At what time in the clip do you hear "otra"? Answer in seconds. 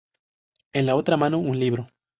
0.95-1.15